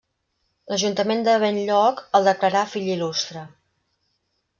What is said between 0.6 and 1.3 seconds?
L'ajuntament